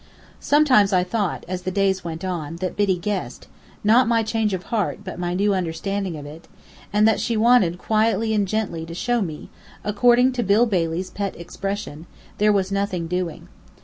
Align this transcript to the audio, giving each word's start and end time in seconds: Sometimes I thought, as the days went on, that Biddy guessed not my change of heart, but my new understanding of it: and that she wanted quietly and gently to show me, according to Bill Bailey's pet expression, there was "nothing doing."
Sometimes 0.39 0.91
I 0.93 1.03
thought, 1.03 1.45
as 1.47 1.61
the 1.61 1.69
days 1.69 2.03
went 2.03 2.25
on, 2.25 2.55
that 2.55 2.75
Biddy 2.75 2.97
guessed 2.97 3.47
not 3.83 4.07
my 4.07 4.23
change 4.23 4.51
of 4.51 4.63
heart, 4.73 5.01
but 5.03 5.19
my 5.19 5.35
new 5.35 5.53
understanding 5.53 6.17
of 6.17 6.25
it: 6.25 6.47
and 6.91 7.07
that 7.07 7.19
she 7.19 7.37
wanted 7.37 7.77
quietly 7.77 8.33
and 8.33 8.47
gently 8.47 8.83
to 8.87 8.95
show 8.95 9.21
me, 9.21 9.51
according 9.83 10.31
to 10.31 10.41
Bill 10.41 10.65
Bailey's 10.65 11.11
pet 11.11 11.39
expression, 11.39 12.07
there 12.39 12.51
was 12.51 12.71
"nothing 12.71 13.05
doing." 13.05 13.47